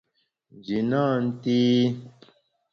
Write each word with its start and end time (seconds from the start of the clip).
Nji 0.55 0.77
nâ 0.89 1.01
nté. 1.25 1.57